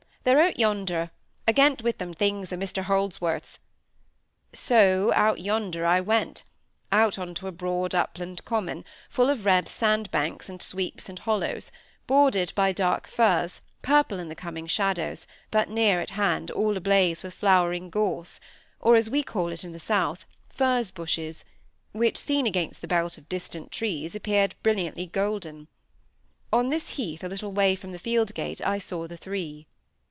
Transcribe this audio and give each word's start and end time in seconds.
"They're 0.23 0.39
out 0.43 0.59
yonder—agait 0.59 1.81
wi' 1.81 1.93
them 1.93 2.13
things 2.13 2.53
o' 2.53 2.55
Measter 2.55 2.83
Holdsworth's." 2.83 3.57
So 4.53 5.11
"out 5.15 5.39
yonder" 5.41 5.83
I 5.83 5.99
went; 5.99 6.43
out 6.91 7.17
on 7.17 7.33
to 7.33 7.47
a 7.47 7.51
broad 7.51 7.95
upland 7.95 8.45
common, 8.45 8.85
full 9.09 9.31
of 9.31 9.45
red 9.47 9.67
sand 9.67 10.11
banks, 10.11 10.47
and 10.47 10.61
sweeps 10.61 11.09
and 11.09 11.17
hollows; 11.17 11.71
bordered 12.05 12.53
by 12.53 12.71
dark 12.71 13.07
firs, 13.07 13.61
purple 13.81 14.19
in 14.19 14.29
the 14.29 14.35
coming 14.35 14.67
shadows, 14.67 15.25
but 15.49 15.69
near 15.71 15.99
at 16.01 16.11
hand 16.11 16.51
all 16.51 16.77
ablaze 16.77 17.23
with 17.23 17.33
flowering 17.33 17.89
gorse, 17.89 18.39
or, 18.79 18.95
as 18.95 19.09
we 19.09 19.23
call 19.23 19.47
it 19.49 19.63
in 19.63 19.71
the 19.71 19.79
south, 19.79 20.27
furze 20.49 20.91
bushes, 20.91 21.43
which, 21.93 22.15
seen 22.15 22.45
against 22.45 22.81
the 22.81 22.87
belt 22.87 23.17
of 23.17 23.27
distant 23.27 23.71
trees, 23.71 24.13
appeared 24.15 24.53
brilliantly 24.61 25.07
golden. 25.07 25.67
On 26.53 26.69
this 26.69 26.89
heath, 26.89 27.23
a 27.23 27.27
little 27.27 27.53
way 27.53 27.75
from 27.75 27.91
the 27.91 27.97
field 27.97 28.35
gate, 28.35 28.61
I 28.61 28.77
saw 28.77 29.07
the 29.07 29.17
three. 29.17 29.65